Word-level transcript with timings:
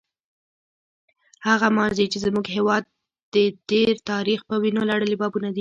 هغه 1.47 1.67
ماضي 1.79 2.05
چې 2.11 2.17
زموږ 2.25 2.45
هېواد 2.55 2.83
د 3.35 3.35
تېر 3.69 3.93
تاریخ 4.11 4.39
په 4.49 4.55
وینو 4.61 4.81
لړلي 4.91 5.15
بابونه 5.21 5.45
لري. 5.47 5.49